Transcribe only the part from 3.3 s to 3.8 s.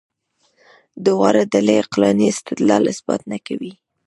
نه کوي.